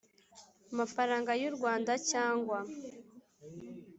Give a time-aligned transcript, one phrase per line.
[0.77, 2.59] mafaranga y u Rwanda cyangwa